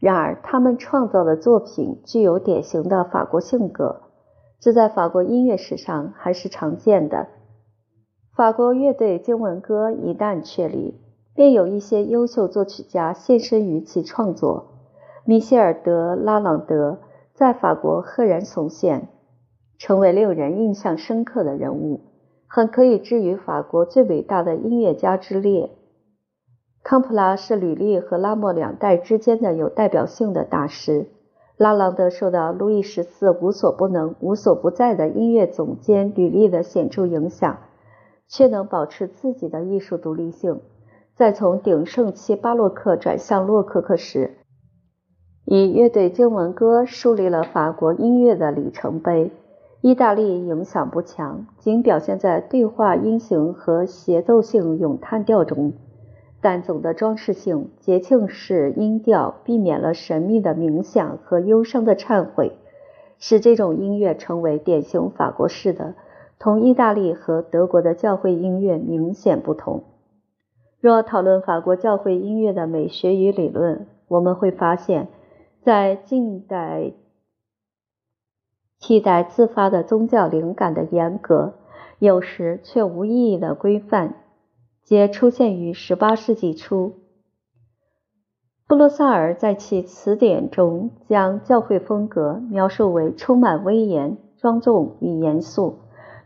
[0.00, 4.00] 然而他们创造的作品具有典型的法国性格，
[4.60, 7.26] 这在法国音乐史上还是常见的。
[8.34, 10.98] 法国乐队经文歌一旦确立，
[11.34, 14.68] 便有一些优秀作曲家献身于其创作。
[15.26, 17.00] 米歇尔·德拉朗德
[17.34, 19.08] 在法国赫然重现，
[19.82, 22.02] 成为令人印象深刻的人物，
[22.46, 25.70] 很可以置于法国最伟大的音乐家之列。
[26.84, 31.08] 康普拉是吕利和拉莫两代之间的有代表性的大师。
[31.56, 37.58] 拉朗德受到路易十四无所不能、无所不在的音乐总监吕利的显著影响，
[38.28, 40.60] 却能保持自己的艺术独立性。
[41.16, 44.36] 在从鼎盛期巴洛克转向洛可可时，
[45.44, 49.32] 以乐队经文歌树立了法国音乐的里程碑。
[49.82, 55.72] 意大利影响不强，仅表现在对话音型和协奏性咏叹调中。
[56.40, 62.52] 但总的装饰性、节庆式音调避免了神秘的冥想和忧伤的忏悔，
[63.18, 65.94] 使这种音乐成为典型法国式的，
[66.38, 69.82] 同意大利和德国的教会音乐明显不同。
[70.80, 75.08] 若讨论法国教会音乐的美学与理论，我们会发现，
[75.60, 76.92] 在近代
[78.82, 81.54] 替代自发的宗教灵感的严格，
[82.00, 84.16] 有时却无意义的规范。
[84.82, 86.94] 皆出现于18世纪初。
[88.66, 95.78] 布洛萨尔在其词典中将教会风格描述为充满威严、庄重与严肃，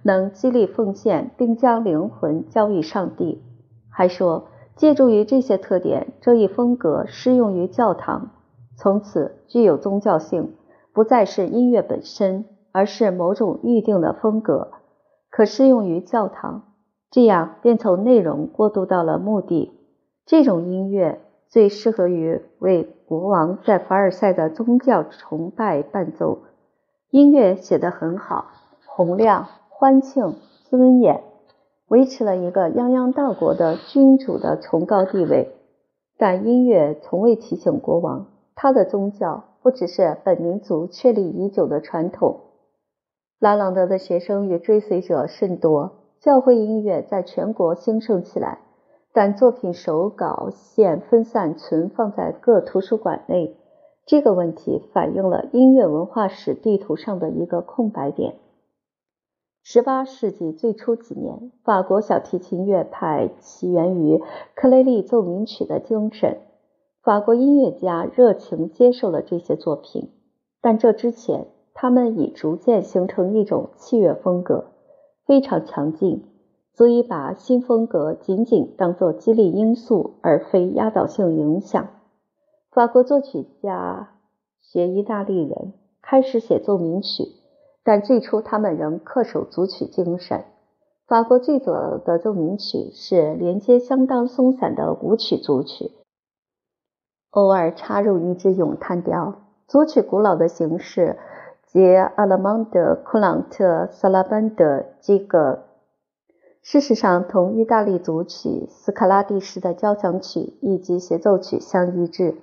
[0.02, 3.42] 能激励奉献，并将灵魂交予上帝。
[3.90, 8.30] 还说，借助于这些特点，这一风格适用于教堂，
[8.76, 10.54] 从此具有宗教性，
[10.96, 14.70] 不再是音乐本身，而是某种预定的风格，
[15.28, 16.72] 可适用于教堂。
[17.10, 19.78] 这样便从内容过渡到了目的。
[20.24, 26.38] 这种音乐最适合于为国王在凡尔赛的宗教崇拜伴奏。
[27.10, 28.46] 音乐写得很好，
[28.86, 30.36] 洪亮、欢庆、
[30.70, 31.22] 尊严，
[31.88, 35.52] 维持了一个泱泱大国的君主的崇高地位。
[36.16, 42.42] 但音乐从未提醒国王，他的宗教不只是本民族确立已久的传统。
[43.40, 48.60] 拉朗德的学生与追随者甚多，教会音乐在全国兴盛起来，
[49.12, 53.56] 但作品手稿现分散存放在各图书馆内。
[54.04, 58.36] 这个问题反映了音乐文化史地图上的一个空白点。
[59.64, 64.22] 十八世纪最初几年，法国小提琴乐派起源于
[64.54, 66.38] 克雷利奏鸣曲的精神。
[67.06, 70.10] 法国音乐家热情接受了这些作品，
[70.60, 74.72] 但这之前，他们已逐渐形成一种器乐风格，
[75.24, 76.24] 非常强劲，
[76.72, 81.86] 足以把新风格仅仅当作激励因素，而非压倒性影响。
[82.72, 84.08] 法国作曲家
[84.60, 87.22] 学意大利人，开始写奏鸣曲。
[87.84, 90.42] 但最初，他们仍恪守组曲精神。
[91.06, 95.92] 法国最早的奏鸣曲是连接相当松散的舞曲组曲，
[97.36, 99.34] 偶尔插入一支咏叹调。
[99.68, 101.18] 组曲古老的形式
[101.66, 105.64] 即阿勒曼德、库朗特、萨拉班德这个，
[106.62, 112.36] 事实上同意大利组曲、斯卡拉蒂式的交响曲以及协奏曲相一致。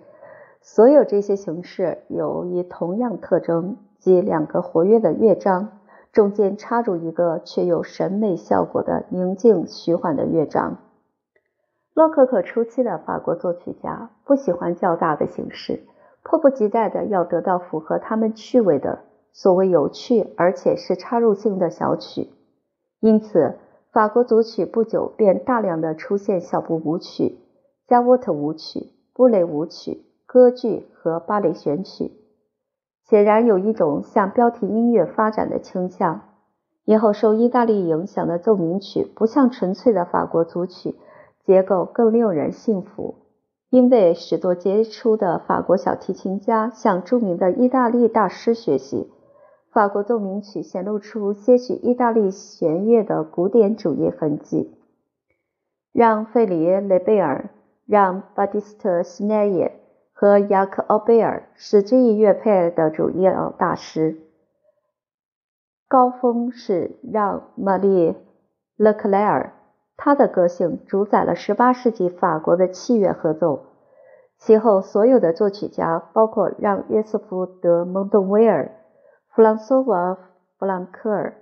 [0.61, 3.77] 所有这些形式有一同样特征。
[3.97, 5.79] 即两个活跃的乐章，
[6.11, 10.77] 中间插入一个却有审美效果的宁静徐缓的乐章。
[11.93, 15.83] 洛可可初期的法国作曲家不喜欢较大的形式，
[16.23, 22.29] 迫不及待的要得到符合他们趣味的所谓有趣而且是插入性的小曲。
[22.99, 23.57] 因此，
[23.91, 27.37] 法国组曲不久便大量的出现小步舞曲、
[27.87, 32.11] 加沃特舞曲、布雷舞曲、歌剧和芭蕾选曲。
[33.03, 36.21] 显然有一种向标题音乐发展的倾向。
[36.85, 40.95] 以后受意大利影响的奏鸣曲不像纯粹的法国组曲，
[41.43, 43.15] 结构更令人信服。
[43.69, 49.11] 因为许多杰出的法国小提琴家向著名的意大利大师学习，
[49.71, 54.75] 法国奏鸣曲显露出些许意大利弦乐的古典主义痕迹。
[55.91, 57.49] 让·费里耶·雷贝尔，
[57.85, 59.79] 让·巴蒂斯特·斯奈耶。
[60.15, 64.19] 和雅克·奥贝尔是这一乐派的主要大师。
[65.87, 68.11] 高峰是让·玛丽·
[68.77, 69.53] 勒克莱尔，
[69.95, 73.65] 他的个性主宰了18世纪法国的器乐合奏。
[74.37, 78.71] 其后所有的作曲家，包括让·约瑟夫·德·蒙顿威尔、
[79.29, 80.11] 弗朗索瓦·
[80.59, 81.35] 弗朗克尔、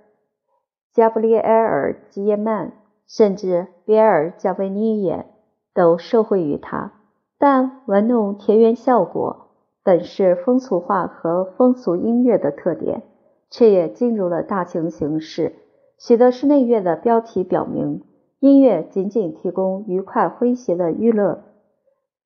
[0.92, 2.72] 加布里埃尔·吉耶曼，
[3.08, 5.26] 甚至比尔·加维尼耶，
[5.74, 6.92] 都受惠于他。
[7.38, 9.48] 但玩弄田园效果
[9.82, 13.02] 本是风俗化和风俗音乐的特点，
[13.50, 15.56] 却也进入了大型形式。
[15.98, 18.04] 许多室内乐的标题表明，
[18.42, 21.44] 音乐仅仅提供愉快诙谐的娱乐。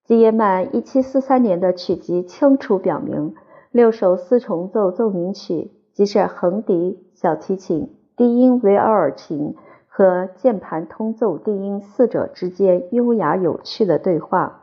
[0.02, 3.34] 吉耶曼1743年的曲集清楚表明，
[3.70, 9.56] 六首四重奏奏鸣曲即是横笛、小提琴、低音维奥尔琴
[9.88, 14.62] 和键盘通奏低音四者之间优雅有趣的对话。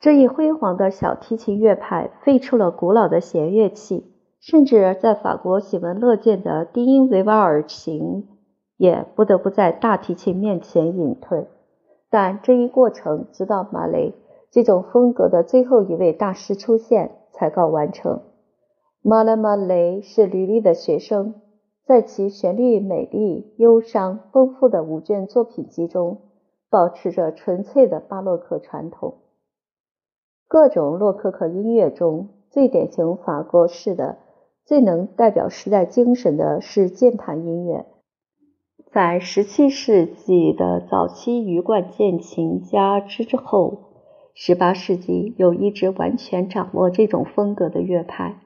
[0.00, 8.26] 这一辉煌的小提琴乐派废除了古老的弦乐器，甚至在法国喜闻乐见的低音维瓦尔琴
[8.76, 11.46] 也不得不在大提琴面前隐退。
[12.10, 14.14] 但这一过程直到马雷
[14.50, 18.20] 这种风格的最后一位大师出现才告完成。
[19.02, 21.34] 马勒马雷是吕利的学生，
[21.84, 26.18] 在其旋律美丽、忧伤、丰富的五卷作品集中，
[26.70, 29.18] 保持着纯粹的巴洛克传统。
[30.48, 34.18] 各种洛可可音乐中最典型法国式的、
[34.64, 37.84] 最能代表时代精神的是键盘音乐。
[38.96, 43.90] 在17世纪的早期余冠键琴家之后
[44.34, 48.40] ，18世纪有一支完全掌握这种风格的乐派：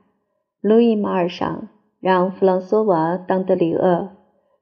[0.61, 1.68] 路易·马尔尚
[2.01, 4.11] 让弗朗索瓦·当德里厄、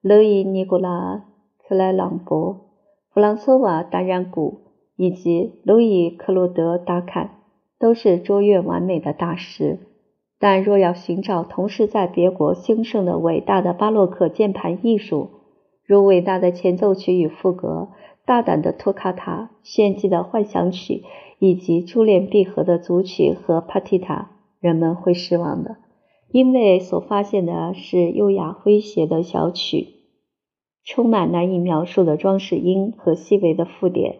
[0.03, 1.24] 路易·尼古拉·
[1.66, 2.66] 克莱朗博、
[3.14, 4.61] 弗朗索瓦担任鼓。
[4.95, 7.30] 以及路易·克洛德·达坎
[7.78, 9.78] 都是卓越完美的大师，
[10.39, 15.30] 但若要寻找同时在别国兴盛的伟大的巴洛克键盘艺术，
[15.89, 17.89] 如伟大的前奏曲与赋格、
[18.26, 21.03] 大胆的托卡塔、炫技的幻想曲，
[21.39, 25.78] 以及珠联璧合的组曲和帕蒂塔，人们会失望的，
[26.30, 29.95] 因为所发现的是优雅诙谐的小曲。
[30.84, 34.18] 充满难以描述的装饰音和细微的附点，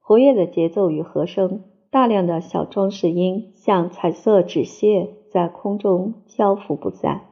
[0.00, 7.26] 活跃的节奏与和声，大量的小装饰音像彩色纸屑在空中漂浮不散。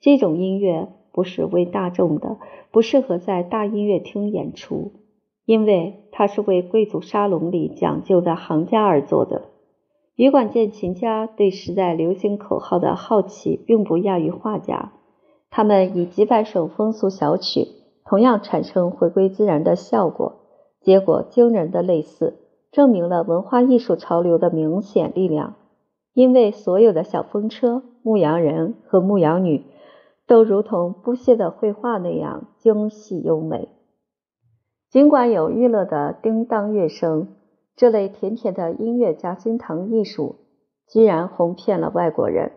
[0.00, 2.36] 这种音乐不是为大众的，
[2.70, 4.92] 不适合在大音乐厅演出，
[5.46, 9.46] 因为它是为贵族沙龙里讲究的行家而做的。
[10.14, 14.92] 羽管键琴家对时代流行口号的好奇，并不亚于画家。
[15.48, 17.68] 他们以几百首风俗小曲。
[18.08, 20.36] 同样产生回归自然的效果，
[20.80, 22.34] 结果惊人的类似，
[22.70, 25.54] 证明了文化艺术潮流的明显力量。
[26.14, 29.64] 因为所有的小风车、牧羊人和牧羊女
[30.26, 33.68] 都如同不屑的绘画那样精细优美。
[34.90, 37.28] 尽管有娱乐的叮当乐声，
[37.74, 40.36] 这类甜甜的音乐夹心糖艺术
[40.88, 42.52] 居然哄骗了外国人。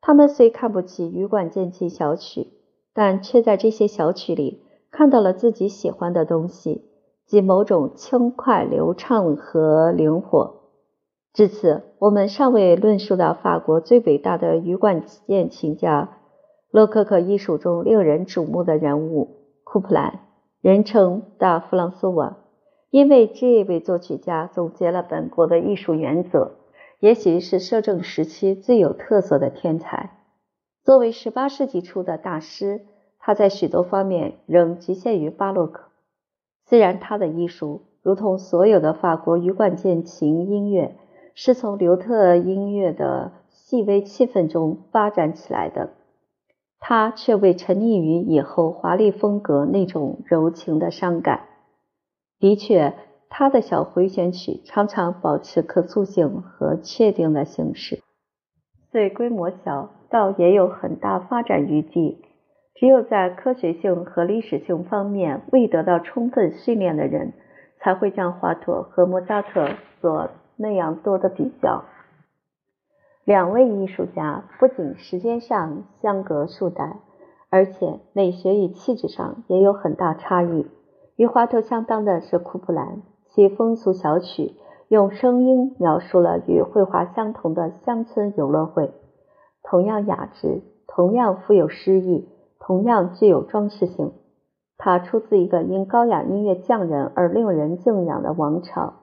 [0.00, 2.48] 他们虽看不起羽管键琴小曲，
[2.92, 4.62] 但却在这些小曲里。
[4.90, 6.84] 看到了自己喜欢的东西，
[7.26, 10.54] 即某种轻快、流畅和灵活。
[11.32, 16.18] 至此，我们尚未论述到法国最伟大的羽管键琴家——
[16.74, 20.22] 洛可可艺术中令人瞩目的人物库普兰，
[20.60, 22.36] 人称大弗朗索瓦，
[22.90, 26.56] 因为这位作曲家总结了本国的艺术原则，
[26.98, 30.18] 也许是摄政时期最有特色的天才。
[30.82, 32.86] 作为18世纪初的大师。
[33.26, 35.84] 他在许多方面仍局限于巴洛克，
[36.66, 40.96] 虽然他的艺术如同所有的法国羽管键琴音乐
[41.34, 45.92] 是从刘特音乐的细微气氛中发展起来的，
[46.86, 51.46] 他却未沉溺于以后华丽风格那种柔情的伤感。
[52.38, 52.92] 的确，
[53.30, 58.02] 他的小回旋曲常常保持可塑性和确定的形式，
[58.92, 62.22] 虽规模小，倒也有很大发展余地。
[62.74, 67.32] 只有在科学性和历史性方面未得到充分训练的人，
[67.80, 69.70] 才会将华佗和莫扎特
[70.02, 71.84] 做那样多的比较。
[73.24, 76.98] 两位艺术家不仅时间上相隔数代，
[77.50, 80.66] 而且美学与气质上也有很大差异。
[81.16, 84.54] 与华佗相当的是库普兰，其风俗小曲
[84.88, 88.92] 用声音描述了与绘画相同的乡村游乐会，
[89.62, 92.28] 同样雅致，同样富有诗意。
[92.66, 94.12] 同样具有装饰性。
[94.78, 98.94] 他出自一个因高雅音乐匠人而令人敬仰的王朝，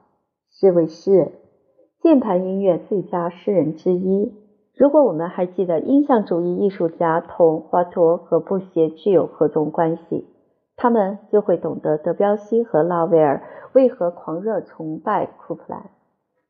[0.50, 1.32] 是位诗人，
[2.02, 4.34] 键盘音乐最佳诗人之一。
[4.74, 10.26] 如果我们还记得印象主义艺术家同华佗和布歇具有何种关系，
[10.76, 13.44] 他们就会懂得德彪西和拉威尔
[13.74, 15.92] 为何狂热崇拜库普兰。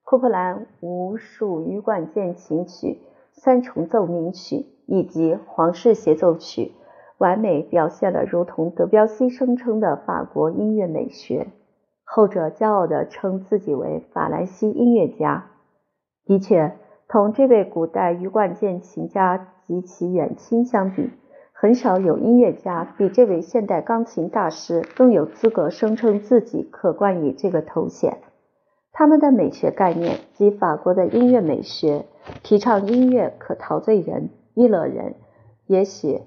[0.06, 3.02] 库普兰无数羽管键琴曲、
[3.34, 6.72] 三重奏鸣曲以及皇室协奏曲。
[7.18, 11.47] 完美表现了如同德彪西声称的法国音乐美学。
[12.14, 15.45] 后者骄傲地称自己为法兰西音乐家。
[16.26, 16.74] 的确，
[17.07, 21.09] 同这位古代羽管键琴家及其远亲相比，
[21.53, 28.18] 很少有音乐家比这位现代钢琴大师更有资格声称自己可冠以这个头衔。
[28.91, 32.07] 他们的美学概念及法国的音乐美学，
[32.43, 35.16] 提倡音乐可陶醉人、娱乐人，
[35.66, 36.20] 也许。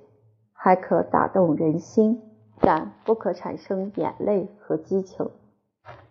[0.54, 2.22] 还可打动人心，
[2.58, 5.28] 但不可产生眼泪和激情。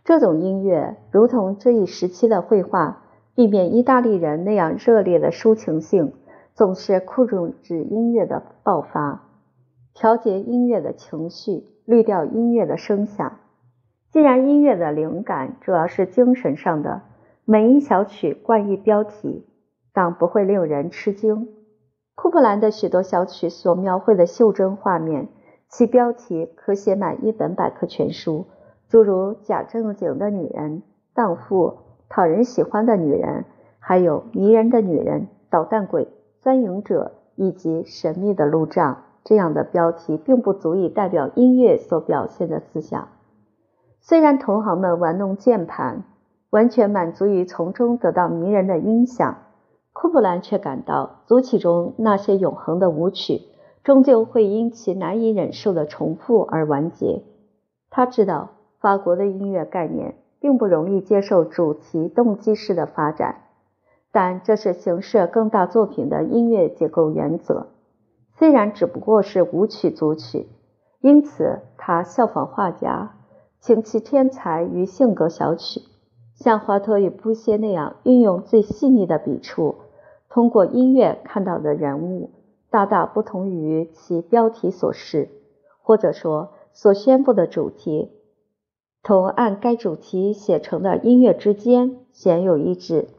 [0.04, 3.04] 这种音乐如同这一时期的绘画，
[3.36, 6.14] 避免意大利人那样热烈的抒情性，
[6.54, 9.24] 总是控制音乐的爆发，
[9.93, 13.39] 调节音乐的情绪，滤掉音乐的声响。
[14.12, 17.01] 既然音乐的灵感主要是精神上的，
[17.45, 19.47] 每一小曲冠一标题，
[19.93, 21.47] 当不会令人吃惊。
[22.14, 25.30] 库布兰的许多小曲所描绘的袖珍画面，
[25.70, 28.45] 其标题可写满一本百科全书，
[28.94, 30.84] 诸如假正经的女人、
[31.16, 31.80] 荡妇、
[32.10, 33.46] 讨人喜欢的女人，
[33.80, 36.08] 还有迷人的女人、捣蛋鬼、
[36.41, 38.98] 钻营者以及神秘的路障。
[39.24, 43.08] 这样的标题并不足以代表音乐所表现的思想。
[44.00, 46.04] 虽然同行们玩弄键盘，
[46.52, 49.38] 完全满足于从中得到迷人的音响。
[49.91, 53.41] 库布兰却感到，组曲中那些永恒的舞曲，
[53.84, 57.24] 终究会因其难以忍受的重复而完结。
[57.89, 58.52] 他知道，
[58.84, 63.43] 法国的音乐概念并不容易接受主题动机式的发展，
[64.11, 67.67] 但这是形设更大作品的音乐结构原则。
[68.36, 70.49] 虽然只不过是舞曲组曲，
[70.99, 73.15] 因此他效仿画家，
[73.61, 75.79] 请其天才于性格小曲。
[76.36, 79.75] 像华佗与布歇那样运用最细腻的笔触，
[80.27, 82.31] 通过音乐看到的人物，
[82.69, 85.29] 大大不同于其标题所示，
[85.81, 88.11] 或者说所宣布的主题，
[89.04, 93.10] 同按该主题写成的音乐之间鲜有一致。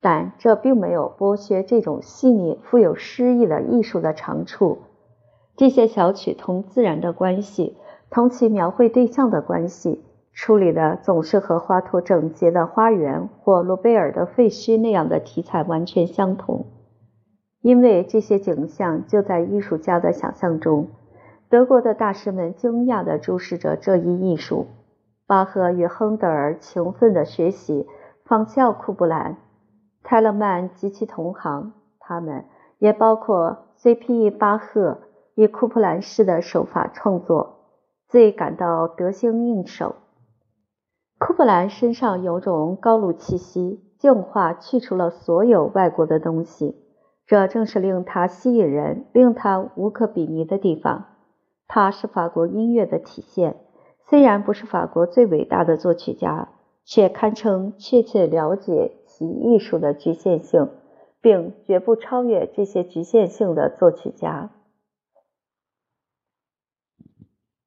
[0.00, 4.78] 但这并没有剥削这种细腻、富有诗意的艺术的长处。
[5.56, 7.76] 这些小曲同自然的关系，
[8.10, 16.66] 同其描绘对象的关系，处理的总是和花图整洁的花园或罗贝尔的废墟那样的题材完全相同。
[17.60, 20.86] 因为这些景象就在艺术家的想象中。
[21.50, 24.66] 德国的大师们惊讶地注视着这一艺术。
[25.28, 27.86] 巴赫与亨德尔勤奋地学习
[28.24, 29.36] 仿效库布兰。
[30.02, 32.46] 泰勒曼及其同行，他们
[32.78, 34.30] 也包括 C.P.E.
[34.30, 35.02] 巴赫，
[35.34, 37.58] 以库布兰式的手法创作，
[38.08, 39.96] 最感到得心应手。
[41.18, 46.74] 库布兰身上有种高卢气息，净化去除了所有外国的东西，
[47.26, 51.04] 这正是令他吸引人、令他无可比拟的地方。
[51.66, 53.56] 他是法国音乐的体现，
[54.08, 56.48] 虽然不是法国最伟大的作曲家，
[56.84, 58.92] 却堪称确切了解。
[59.10, 60.68] 其艺术的局限性，
[61.20, 64.50] 并绝不超越这些局限性的作曲家。